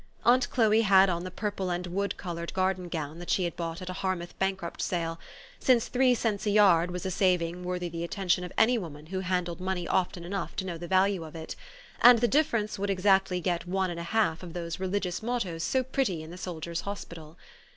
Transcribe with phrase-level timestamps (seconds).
[0.25, 3.83] Aunt Chloe had on the purple and wood colored garden gown that she had bought
[3.83, 5.19] at a Harniouth bankrupt sale,
[5.59, 9.19] since three cents a yard was a saving worthy the attention of any woman who
[9.19, 9.93] handled THE STORY OF AVIS.
[9.93, 11.55] 133 money often enough to know the value of it;
[12.01, 15.83] and the difference would exactly get one and a half of those religious mottoes so
[15.83, 17.37] pretty in the So/dier's Hospital.